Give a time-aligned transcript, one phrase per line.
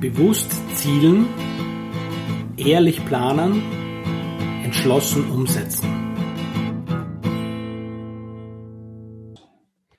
[0.00, 1.26] Bewusst zielen,
[2.58, 3.62] ehrlich planen,
[4.62, 5.88] entschlossen umsetzen.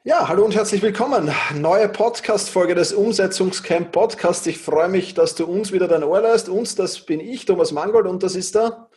[0.03, 1.31] Ja, hallo und herzlich willkommen.
[1.55, 4.45] Neue Podcast-Folge des Umsetzungscamp Podcast.
[4.45, 6.47] Ich freue mich, dass du uns wieder dein Ohr lässt.
[6.47, 8.87] Uns, das bin ich, Thomas Mangold, und das ist der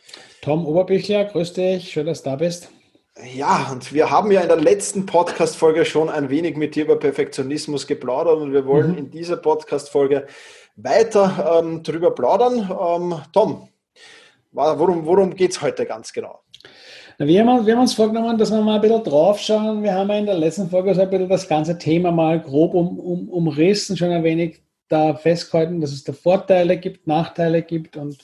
[0.43, 1.25] Tom Oberbichler.
[1.25, 2.69] Grüß dich, schön, dass du da bist.
[3.35, 6.97] Ja, und wir haben ja in der letzten Podcast-Folge schon ein wenig mit dir über
[6.97, 8.97] Perfektionismus geplaudert und wir wollen mhm.
[8.97, 10.27] in dieser Podcast-Folge
[10.75, 12.59] weiter ähm, drüber plaudern.
[12.59, 13.69] Ähm, Tom,
[14.51, 16.41] worum, worum geht es heute ganz genau?
[17.17, 19.83] Wir haben, wir haben, uns vorgenommen, dass wir mal ein bisschen draufschauen.
[19.83, 22.73] Wir haben ja in der letzten Folge so ein bisschen das ganze Thema mal grob
[22.73, 27.95] um, um, umrissen, schon ein wenig da festgehalten, dass es da Vorteile gibt, Nachteile gibt
[27.95, 28.17] und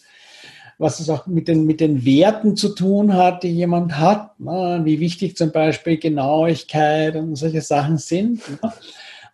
[0.79, 4.81] was es auch mit den, mit den Werten zu tun hat, die jemand hat, ne?
[4.83, 8.41] wie wichtig zum Beispiel Genauigkeit und solche Sachen sind.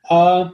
[0.09, 0.53] Ne?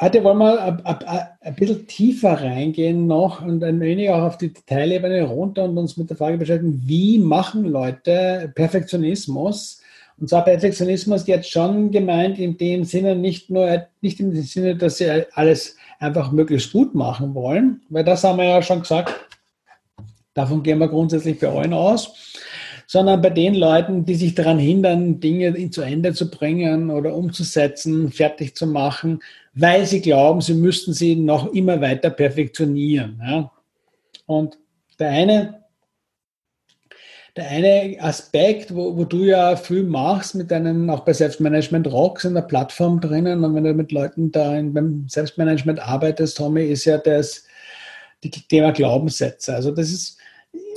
[0.00, 4.38] Heute wollen wir ein, ein, ein, bisschen tiefer reingehen noch und ein wenig auch auf
[4.38, 9.80] die Detailebene runter und uns mit der Frage beschäftigen, wie machen Leute Perfektionismus?
[10.18, 14.98] Und zwar Perfektionismus jetzt schon gemeint in dem Sinne, nicht nur, nicht im Sinne, dass
[14.98, 19.28] sie alles einfach möglichst gut machen wollen, weil das haben wir ja schon gesagt,
[20.34, 22.40] Davon gehen wir grundsätzlich bei allen aus.
[22.86, 28.12] Sondern bei den Leuten, die sich daran hindern, Dinge zu Ende zu bringen oder umzusetzen,
[28.12, 29.20] fertig zu machen,
[29.54, 33.20] weil sie glauben, sie müssten sie noch immer weiter perfektionieren.
[33.24, 33.50] Ja?
[34.26, 34.58] Und
[34.98, 35.64] der eine,
[37.36, 42.24] der eine Aspekt, wo, wo, du ja viel machst mit deinen, auch bei Selbstmanagement Rocks
[42.24, 46.64] in der Plattform drinnen und wenn du mit Leuten da in, beim Selbstmanagement arbeitest, Tommy,
[46.64, 47.44] ist ja das,
[48.22, 49.54] die Thema Glaubenssätze.
[49.54, 50.18] Also das ist,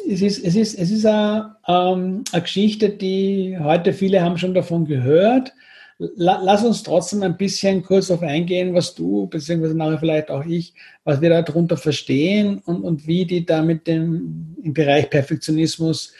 [0.09, 4.53] es ist, es ist, es ist eine, ähm, eine Geschichte, die heute viele haben schon
[4.53, 5.53] davon gehört.
[5.99, 10.75] Lass uns trotzdem ein bisschen kurz auf eingehen, was du, beziehungsweise nachher vielleicht auch ich,
[11.03, 16.13] was wir darunter verstehen und, und wie die da mit dem im Bereich Perfektionismus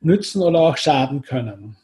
[0.00, 1.76] nützen oder auch schaden können.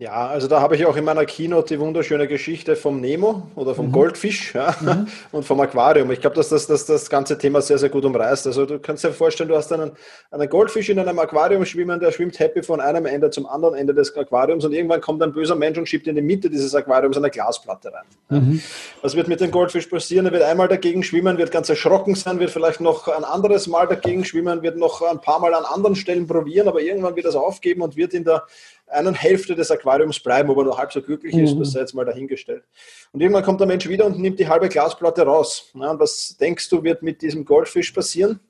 [0.00, 3.74] Ja, also da habe ich auch in meiner Keynote die wunderschöne Geschichte vom Nemo oder
[3.74, 3.92] vom mhm.
[3.92, 5.08] Goldfisch ja, mhm.
[5.30, 6.10] und vom Aquarium.
[6.10, 8.46] Ich glaube, dass das, das das ganze Thema sehr, sehr gut umreißt.
[8.46, 9.90] Also du kannst dir vorstellen, du hast einen,
[10.30, 13.92] einen Goldfisch in einem Aquarium schwimmen, der schwimmt happy von einem Ende zum anderen Ende
[13.92, 17.18] des Aquariums und irgendwann kommt ein böser Mensch und schiebt in die Mitte dieses Aquariums
[17.18, 18.06] eine Glasplatte rein.
[18.30, 18.62] Mhm.
[19.02, 20.24] Was wird mit dem Goldfisch passieren?
[20.24, 23.86] Er wird einmal dagegen schwimmen, wird ganz erschrocken sein, wird vielleicht noch ein anderes Mal
[23.86, 27.30] dagegen schwimmen, wird noch ein paar Mal an anderen Stellen probieren, aber irgendwann wird er
[27.30, 28.46] es aufgeben und wird in der
[28.90, 31.60] einen Hälfte des Aquariums bleiben, ob er nur halb so glücklich ist, mhm.
[31.60, 32.64] das sei jetzt mal dahingestellt.
[33.12, 35.70] Und irgendwann kommt der Mensch wieder und nimmt die halbe Glasplatte raus.
[35.74, 38.40] Ja, und was denkst du, wird mit diesem Goldfisch passieren?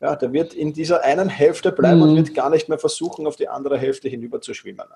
[0.00, 2.02] Ja, der wird in dieser einen Hälfte bleiben mhm.
[2.02, 4.86] und wird gar nicht mehr versuchen, auf die andere Hälfte hinüber zu schwimmen.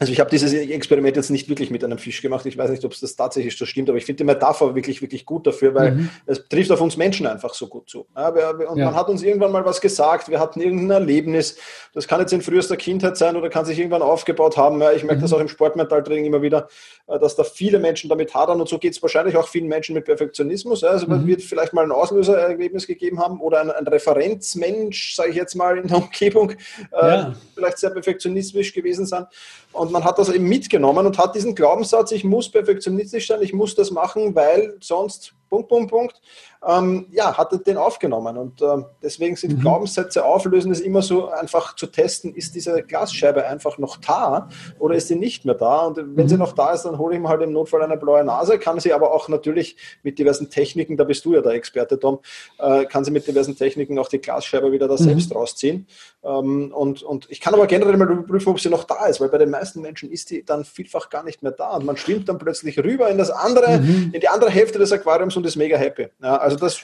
[0.00, 2.46] Also ich habe dieses Experiment jetzt nicht wirklich mit einem Fisch gemacht.
[2.46, 5.02] Ich weiß nicht, ob es das tatsächlich so stimmt, aber ich finde die Metapher wirklich,
[5.02, 6.10] wirklich gut dafür, weil mhm.
[6.24, 8.06] es trifft auf uns Menschen einfach so gut zu.
[8.16, 8.86] Ja, wir, und ja.
[8.86, 11.58] man hat uns irgendwann mal was gesagt, wir hatten irgendein Erlebnis.
[11.92, 14.80] Das kann jetzt in frühester Kindheit sein oder kann sich irgendwann aufgebaut haben.
[14.80, 15.22] Ja, ich merke mhm.
[15.22, 16.68] das auch im Sportmentaltraining immer wieder,
[17.06, 19.94] äh, dass da viele Menschen damit hadern und so geht es wahrscheinlich auch vielen Menschen
[19.94, 20.82] mit Perfektionismus.
[20.82, 21.26] Also man mhm.
[21.26, 25.76] wird vielleicht mal ein Auslösererlebnis gegeben haben oder ein, ein Referenzmensch, sage ich jetzt mal,
[25.76, 26.52] in der Umgebung,
[26.92, 27.24] äh,
[27.60, 29.26] vielleicht sehr perfektionistisch gewesen sein.
[29.72, 33.52] Und man hat das eben mitgenommen und hat diesen Glaubenssatz, ich muss perfektionistisch sein, ich
[33.52, 36.20] muss das machen, weil sonst Punkt, Punkt, Punkt,
[36.66, 38.36] ähm, ja, hat er den aufgenommen.
[38.36, 38.66] Und äh,
[39.02, 39.60] deswegen sind mhm.
[39.60, 44.94] Glaubenssätze auflösen, ist immer so einfach zu testen, ist diese Glasscheibe einfach noch da oder
[44.94, 45.80] ist sie nicht mehr da?
[45.86, 46.28] Und wenn mhm.
[46.28, 48.78] sie noch da ist, dann hole ich mir halt im Notfall eine blaue Nase, kann
[48.78, 52.20] sie aber auch natürlich mit diversen Techniken, da bist du ja der Experte, Tom,
[52.58, 54.98] äh, kann sie mit diversen Techniken auch die Glasscheibe wieder da mhm.
[54.98, 55.88] selbst rausziehen.
[56.22, 59.30] Ähm, und, und ich kann aber generell mal überprüfen, ob sie noch da ist, weil
[59.30, 62.28] bei den meisten Menschen ist die dann vielfach gar nicht mehr da und man schwimmt
[62.28, 64.10] dann plötzlich rüber in das andere, mhm.
[64.12, 66.08] in die andere Hälfte des Aquariums und ist mega happy.
[66.22, 66.80] Ja, also das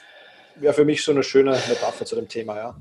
[0.56, 2.76] wäre für mich so eine schöne Metapher zu dem Thema, ja.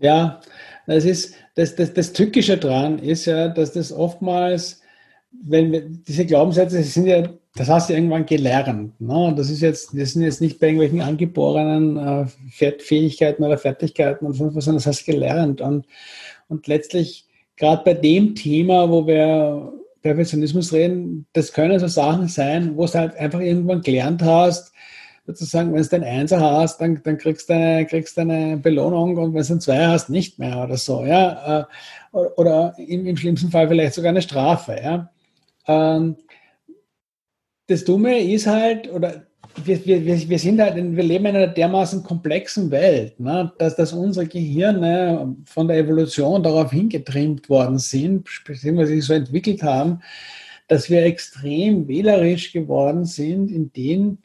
[0.00, 0.40] Ja,
[0.86, 4.80] das ist das, das, das Tückische daran ist ja, dass das oftmals,
[5.32, 9.00] wenn wir, diese Glaubenssätze sind ja, das hast du irgendwann gelernt.
[9.00, 9.34] Ne?
[9.36, 14.34] Das ist jetzt, das sind jetzt nicht bei irgendwelchen angeborenen äh, Fähigkeiten oder Fertigkeiten und
[14.34, 15.60] so, sondern das hast du gelernt.
[15.60, 15.86] Und,
[16.46, 17.26] und letztlich,
[17.56, 19.72] gerade bei dem Thema, wo wir
[20.02, 24.72] Perfektionismus reden, das können so Sachen sein, wo du halt einfach irgendwann gelernt hast,
[25.28, 29.34] sozusagen, wenn du den Einser hast, dann, dann kriegst du eine, kriegst eine Belohnung und
[29.34, 31.60] wenn du einen Zweier hast, nicht mehr oder so, ja.
[31.60, 35.10] Äh, oder im, im schlimmsten Fall vielleicht sogar eine Strafe, ja.
[35.66, 36.16] Ähm,
[37.66, 39.26] das Dumme ist halt, oder
[39.64, 43.92] wir, wir, wir sind halt, wir leben in einer dermaßen komplexen Welt, ne, dass, dass
[43.92, 50.00] unsere Gehirne von der Evolution darauf hingetrimmt worden sind, beziehungsweise sich so entwickelt haben,
[50.68, 54.22] dass wir extrem wählerisch geworden sind in denen,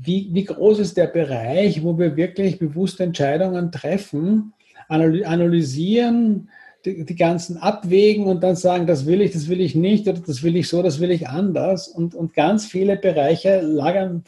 [0.00, 4.52] wie, wie groß ist der Bereich, wo wir wirklich bewusste Entscheidungen treffen,
[4.88, 6.50] analysieren,
[6.84, 10.20] die, die, ganzen abwägen und dann sagen, das will ich, das will ich nicht oder
[10.20, 11.88] das will ich so, das will ich anders.
[11.88, 14.22] Und, und ganz viele Bereiche lagern,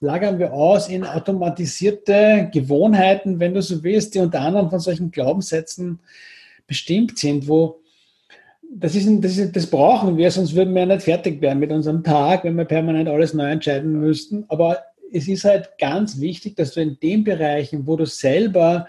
[0.00, 5.10] lagern wir aus in automatisierte Gewohnheiten, wenn du so willst, die unter anderem von solchen
[5.10, 5.98] Glaubenssätzen
[6.68, 7.80] bestimmt sind, wo
[8.74, 11.72] das, ist, das, ist, das brauchen wir, sonst würden wir ja nicht fertig werden mit
[11.72, 14.44] unserem Tag, wenn wir permanent alles neu entscheiden müssten.
[14.48, 14.78] Aber
[15.12, 18.86] es ist halt ganz wichtig, dass du in den Bereichen, wo du selber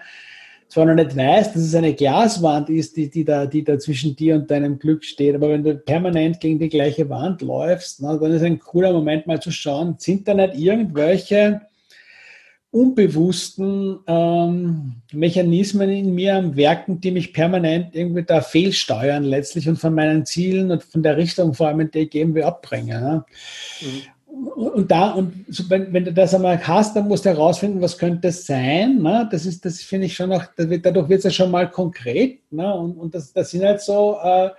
[0.68, 4.16] zwar noch nicht weißt, dass es eine Glaswand ist, die, die, da, die da zwischen
[4.16, 8.16] dir und deinem Glück steht, aber wenn du permanent gegen die gleiche Wand läufst, na,
[8.16, 11.60] dann ist ein cooler Moment mal zu schauen, sind da nicht irgendwelche
[12.72, 19.76] unbewussten ähm, Mechanismen in mir am Werken, die mich permanent irgendwie da fehlsteuern letztlich und
[19.76, 22.88] von meinen Zielen und von der Richtung vor allem, in die ich irgendwie abbringen.
[22.88, 23.26] Ja.
[23.80, 24.13] Mhm
[24.48, 28.28] und da, und wenn, wenn, du das einmal hast, dann musst du herausfinden, was könnte
[28.28, 29.02] es sein.
[29.02, 29.28] Ne?
[29.30, 32.40] Das ist, das finde ich schon noch, dadurch wird es ja schon mal konkret.
[32.52, 32.72] Ne?
[32.74, 34.50] Und, und das, das sind halt so, äh,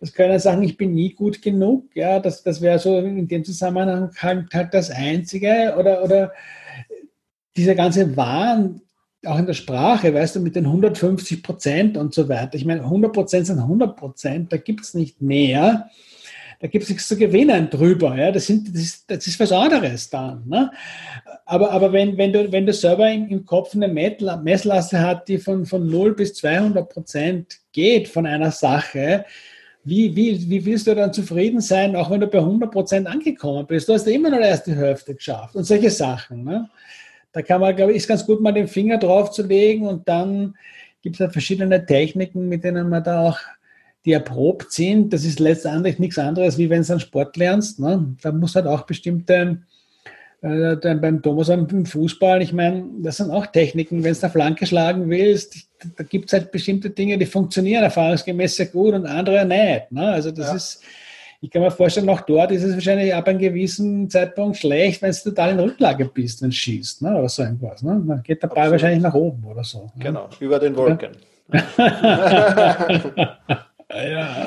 [0.00, 1.94] das können sagen, ich bin nie gut genug.
[1.94, 5.74] Ja, das, das wäre so in dem Zusammenhang halt, halt das Einzige.
[5.78, 6.32] Oder, oder
[7.56, 8.80] dieser ganze Wahn,
[9.24, 12.54] auch in der Sprache, weißt du, mit den 150 Prozent und so weiter.
[12.54, 15.88] Ich meine, 100 Prozent sind 100 Prozent, da gibt es nicht mehr
[16.62, 18.16] da gibt es nichts zu gewinnen drüber.
[18.16, 18.30] Ja?
[18.30, 20.44] Das, sind, das, ist, das ist was anderes dann.
[20.46, 20.70] Ne?
[21.44, 25.38] Aber, aber wenn, wenn, du, wenn du selber im, im Kopf eine Messlasse hat, die
[25.38, 29.24] von, von 0 bis 200 Prozent geht von einer Sache,
[29.82, 33.66] wie, wie, wie willst du dann zufrieden sein, auch wenn du bei 100 Prozent angekommen
[33.66, 33.88] bist?
[33.88, 36.44] Du hast ja immer noch erst die Hälfte geschafft und solche Sachen.
[36.44, 36.70] Ne?
[37.32, 40.08] Da kann man, glaube ich, ist ganz gut, mal den Finger drauf zu legen und
[40.08, 40.54] dann
[41.02, 43.40] gibt es halt verschiedene Techniken, mit denen man da auch
[44.04, 45.12] die erprobt sind.
[45.12, 47.78] Das ist letztendlich nichts anderes, wie wenn du einen Sport lernst.
[47.78, 48.16] Ne?
[48.22, 49.58] Da muss halt auch bestimmte,
[50.40, 54.66] äh, beim Thomas im Fußball, ich meine, das sind auch Techniken, wenn du eine Flanke
[54.66, 59.44] schlagen willst, da gibt es halt bestimmte Dinge, die funktionieren erfahrungsgemäß sehr gut und andere
[59.44, 59.92] nicht.
[59.92, 60.08] Ne?
[60.08, 60.54] Also das ja.
[60.54, 60.82] ist,
[61.40, 65.12] ich kann mir vorstellen, auch dort ist es wahrscheinlich ab einem gewissen Zeitpunkt schlecht, wenn
[65.12, 67.16] du total in Rücklage bist, wenn du schießt, ne?
[67.16, 67.82] oder so irgendwas.
[67.82, 68.02] Ne?
[68.04, 68.72] Dann geht der Ball Absolut.
[68.72, 69.92] wahrscheinlich nach oben oder so.
[69.96, 70.04] Ne?
[70.04, 71.12] Genau, über den Wolken.
[73.94, 74.46] Ja.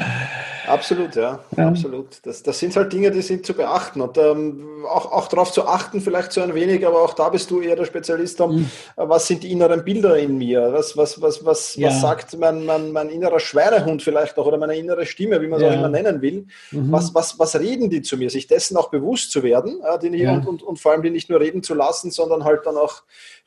[0.67, 1.67] Absolut, ja, ja.
[1.67, 2.07] absolut.
[2.23, 5.67] Das, das sind halt Dinge, die sind zu beachten und ähm, auch, auch darauf zu
[5.67, 8.71] achten, vielleicht so ein wenig, aber auch da bist du eher der Spezialist, um, mhm.
[8.95, 10.73] was sind die inneren Bilder in mir?
[10.73, 11.89] Was, was, was, was, ja.
[11.89, 15.61] was sagt mein, mein, mein innerer Schweinehund vielleicht auch oder meine innere Stimme, wie man
[15.61, 16.47] es auch immer nennen will?
[16.71, 16.91] Mhm.
[16.91, 18.29] Was, was, was reden die zu mir?
[18.29, 21.29] Sich dessen auch bewusst zu werden äh, die, und, und, und vor allem die nicht
[21.29, 23.03] nur reden zu lassen, sondern halt dann auch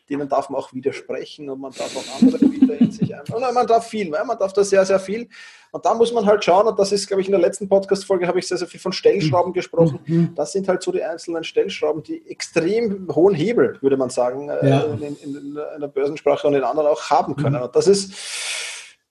[0.08, 3.22] denen darf man auch widersprechen und man darf auch andere Bilder in sich ein.
[3.32, 5.28] Und man darf viel, man darf da sehr, sehr viel.
[5.70, 8.26] Und da muss man halt schauen, und das ist, glaube ich, in der letzten Podcast-Folge
[8.26, 10.00] habe ich sehr, sehr viel von Stellschrauben gesprochen.
[10.06, 10.34] Mhm.
[10.34, 14.68] Das sind halt so die einzelnen Stellschrauben, die extrem hohen Hebel, würde man sagen, äh,
[14.68, 14.80] ja.
[14.84, 17.56] in, in, in, der Börsensprache und in anderen auch haben können.
[17.56, 17.64] Mhm.
[17.64, 18.14] Und das ist,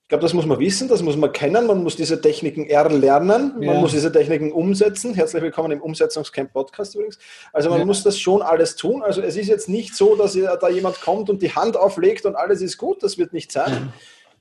[0.08, 3.52] ich glaube, das muss man wissen, das muss man kennen, man muss diese Techniken erlernen,
[3.56, 3.74] man ja.
[3.74, 5.12] muss diese Techniken umsetzen.
[5.12, 7.18] Herzlich willkommen im Umsetzungscamp Podcast übrigens.
[7.52, 7.84] Also man ja.
[7.84, 9.02] muss das schon alles tun.
[9.02, 12.36] Also es ist jetzt nicht so, dass da jemand kommt und die Hand auflegt und
[12.36, 13.92] alles ist gut, das wird nicht sein.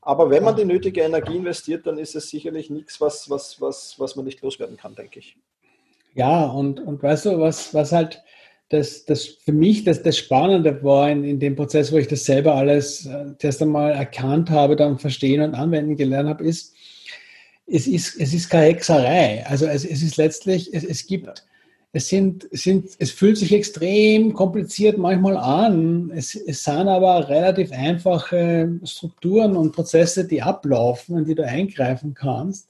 [0.02, 3.96] Aber wenn man die nötige Energie investiert, dann ist es sicherlich nichts, was, was, was,
[3.98, 5.36] was man nicht loswerden kann, denke ich.
[6.14, 8.24] Ja, und, und weißt du, was, was halt
[8.70, 12.26] das, das für mich das, das Spannende war in, in dem Prozess, wo ich das
[12.26, 16.74] selber alles äh, erst einmal erkannt habe, dann verstehen und anwenden gelernt habe, ist,
[17.66, 19.46] es ist, es ist keine Hexerei.
[19.48, 21.46] Also es, es ist letztlich, es, es gibt,
[21.94, 26.12] es sind, sind, es fühlt sich extrem kompliziert manchmal an.
[26.14, 32.14] Es, es sind aber relativ einfache Strukturen und Prozesse, die ablaufen, in die du eingreifen
[32.14, 32.70] kannst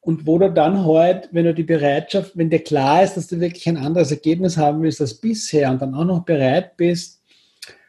[0.00, 3.40] und wo du dann halt, wenn du die Bereitschaft, wenn dir klar ist, dass du
[3.40, 7.20] wirklich ein anderes Ergebnis haben willst als bisher und dann auch noch bereit bist,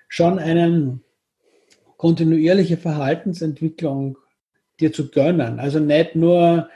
[0.08, 1.00] schon eine
[1.98, 4.18] kontinuierliche Verhaltensentwicklung
[4.80, 5.60] dir zu gönnen.
[5.60, 6.70] Also nicht nur,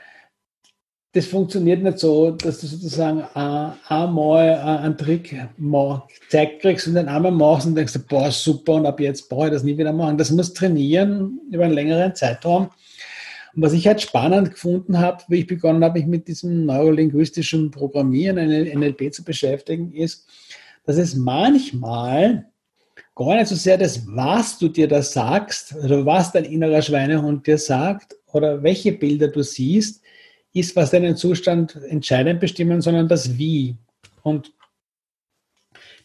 [1.12, 7.32] das funktioniert nicht so, dass du sozusagen einmal einen Trick gezeigt kriegst und dann einmal
[7.32, 10.18] machst und denkst, boah, super, und ab jetzt brauche ich das nie wieder machen.
[10.18, 12.70] Das muss trainieren über einen längeren Zeitraum.
[13.54, 17.70] Und was ich halt spannend gefunden habe, wie ich begonnen habe, mich mit diesem neurolinguistischen
[17.70, 20.26] Programmieren, NLP zu beschäftigen, ist,
[20.84, 22.46] dass es manchmal
[23.14, 27.46] gar nicht so sehr das, was du dir da sagst, oder was dein innerer Schweinehund
[27.46, 30.02] dir sagt, oder welche Bilder du siehst,
[30.52, 33.76] ist, was deinen Zustand entscheidend bestimmen, sondern das Wie.
[34.22, 34.52] Und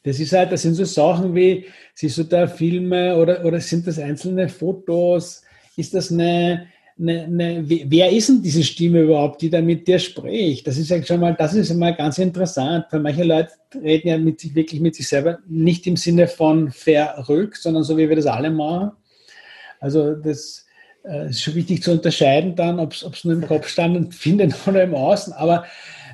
[0.04, 3.86] das ist halt, das sind so Sachen wie, siehst du da Filme oder, oder sind
[3.88, 5.44] das einzelne Fotos?
[5.76, 6.68] Ist das eine,
[7.00, 10.68] eine, eine, wer ist denn diese Stimme überhaupt, die da mit dir spricht?
[10.68, 13.52] Das ist ja schon mal, das ist mal ganz interessant, weil manche Leute
[13.82, 17.98] reden ja mit sich, wirklich mit sich selber, nicht im Sinne von verrückt, sondern so
[17.98, 18.92] wie wir das alle machen.
[19.80, 20.66] Also das
[21.06, 24.84] äh, ist schon wichtig zu unterscheiden dann, ob es nur im Kopf stand findet oder
[24.84, 25.66] im Außen, aber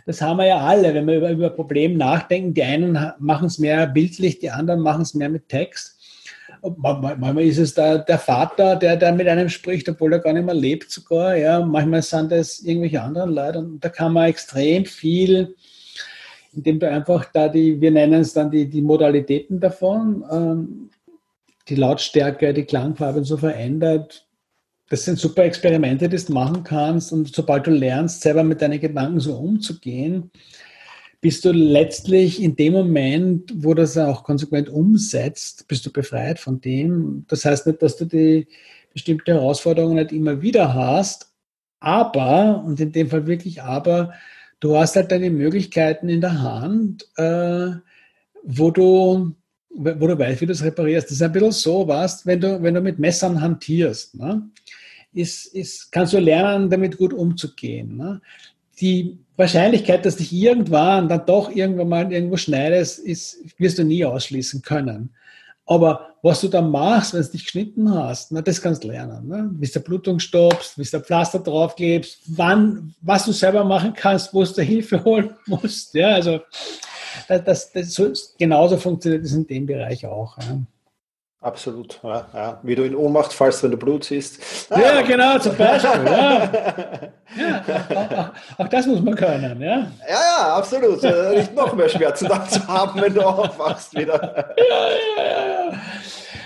[0.05, 2.53] das haben wir ja alle, wenn wir über, über Probleme nachdenken.
[2.53, 5.94] Die einen machen es mehr bildlich, die anderen machen es mehr mit Text
[6.77, 10.45] manchmal ist es da der Vater, der, der mit einem spricht, obwohl er gar nicht
[10.45, 11.35] mehr lebt sogar.
[11.35, 15.55] Ja, manchmal sind es irgendwelche anderen Leute und da kann man extrem viel,
[16.53, 20.89] indem du einfach da die, wir nennen es dann die, die Modalitäten davon, ähm,
[21.67, 24.27] die Lautstärke, die Klangfarbe so verändert.
[24.89, 28.79] Das sind super Experimente, die du machen kannst und sobald du lernst, selber mit deinen
[28.79, 30.31] Gedanken so umzugehen,
[31.21, 36.61] bist du letztlich in dem Moment, wo das auch konsequent umsetzt, bist du befreit von
[36.61, 37.25] dem.
[37.27, 38.47] Das heißt nicht, dass du die
[38.93, 41.31] bestimmte Herausforderungen nicht immer wieder hast,
[41.79, 44.13] aber, und in dem Fall wirklich aber,
[44.59, 47.71] du hast halt deine Möglichkeiten in der Hand, äh,
[48.43, 49.35] wo du
[49.77, 51.07] wo du weißt, wie du es reparierst.
[51.07, 54.49] Das ist ein bisschen so, was, wenn du, wenn du mit Messern hantierst, ne,
[55.13, 57.97] ist, ist, kannst du lernen, damit gut umzugehen.
[57.97, 58.21] Ne?
[58.79, 64.05] Die Wahrscheinlichkeit, dass dich irgendwann dann doch irgendwann mal irgendwo schneidest, ist, wirst du nie
[64.05, 65.13] ausschließen können.
[65.67, 69.27] Aber was du dann machst, wenn du dich geschnitten hast, na, das kannst du lernen.
[69.27, 69.49] Ne?
[69.57, 74.43] Wie du Blutung stoppst, wie du Pflaster draufklebst, wann, was du selber machen kannst, wo
[74.43, 75.93] du Hilfe holen musst.
[75.95, 76.39] Ja, also
[77.27, 80.37] das, das, das so, genauso funktioniert es in dem Bereich auch.
[80.37, 80.61] Ja.
[81.45, 82.59] Absolut, ja, ja.
[82.63, 84.67] Wie du in Ohnmacht fallst, wenn du Blut siehst.
[84.71, 86.03] Ah, ja, genau, zum Beispiel.
[86.03, 86.51] Ja.
[87.37, 87.63] ja
[87.95, 89.61] auch, auch, auch, das muss man können.
[89.61, 91.03] Ja, ja, ja absolut.
[91.03, 94.55] Äh, nicht noch mehr Schmerzen zu haben, wenn du aufwachst wieder.
[94.57, 95.81] Ja, ja, ja.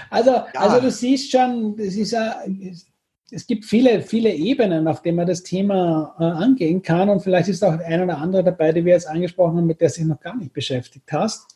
[0.10, 2.14] Also, also du siehst schon, es, ist,
[3.32, 7.08] es gibt viele, viele Ebenen, auf denen man das Thema äh, angehen kann.
[7.08, 9.92] Und vielleicht ist auch ein oder andere dabei, die wir jetzt angesprochen haben, mit der
[9.92, 11.56] sich noch gar nicht beschäftigt hast.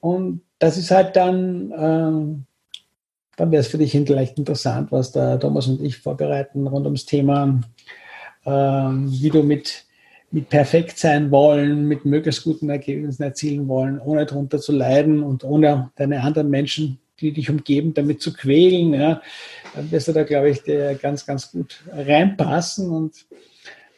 [0.00, 2.47] Und das ist halt dann äh,
[3.38, 7.06] dann wäre es für dich vielleicht interessant, was da Thomas und ich vorbereiten rund ums
[7.06, 7.60] Thema,
[8.44, 9.84] ähm, wie du mit,
[10.32, 15.44] mit perfekt sein wollen, mit möglichst guten Ergebnissen erzielen wollen, ohne darunter zu leiden und
[15.44, 18.92] ohne deine anderen Menschen, die dich umgeben, damit zu quälen.
[18.92, 19.22] Ja,
[19.74, 20.64] dann wirst du da, glaube ich,
[21.00, 23.24] ganz, ganz gut reinpassen und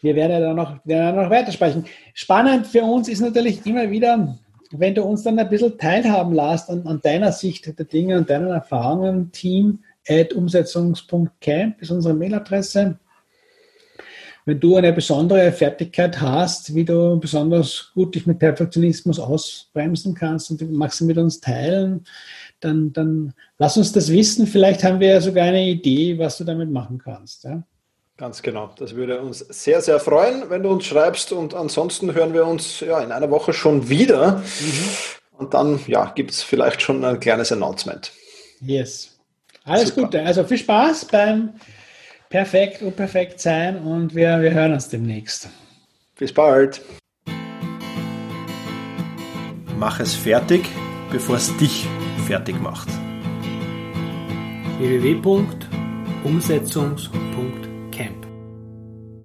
[0.03, 1.87] wir werden ja dann noch, werden noch weitersprechen.
[2.13, 4.37] Spannend für uns ist natürlich immer wieder,
[4.73, 8.31] wenn du uns dann ein bisschen teilhaben lässt an, an deiner Sicht der Dinge und
[8.31, 12.99] deinen Erfahrungen, team at umsetzungs.camp ist unsere Mailadresse.
[14.47, 20.51] Wenn du eine besondere Fertigkeit hast, wie du besonders gut dich mit Perfektionismus ausbremsen kannst
[20.51, 22.05] und magst du mit uns teilen,
[22.61, 24.47] dann, dann lass uns das wissen.
[24.47, 27.45] Vielleicht haben wir ja sogar eine Idee, was du damit machen kannst.
[27.45, 27.63] Ja?
[28.21, 28.71] Ganz genau.
[28.77, 31.33] Das würde uns sehr, sehr freuen, wenn du uns schreibst.
[31.33, 34.43] Und ansonsten hören wir uns ja, in einer Woche schon wieder.
[34.61, 34.85] Mhm.
[35.39, 38.13] Und dann ja, gibt es vielleicht schon ein kleines Announcement.
[38.61, 39.19] Yes.
[39.65, 40.03] Alles Super.
[40.03, 40.23] Gute.
[40.23, 41.55] Also viel Spaß beim
[42.29, 45.49] Perfekt und Perfekt sein und wir, wir hören uns demnächst.
[46.19, 46.83] Bis bald.
[49.79, 50.67] Mach es fertig,
[51.11, 51.87] bevor es dich
[52.27, 52.91] fertig macht.
[54.79, 57.30] www.umsetzungs.de